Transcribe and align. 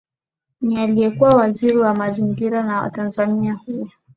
ni 0.61 0.77
aliyekuwa 0.79 1.35
waziri 1.35 1.77
wa 1.77 1.95
mazingira 1.95 2.63
na 2.63 2.81
watanzania 2.81 3.53
huyo 3.53 3.89